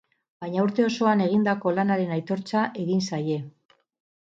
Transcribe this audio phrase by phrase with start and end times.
[0.45, 3.39] Baina urte osoan egindako lanaren aitortza egin zaie.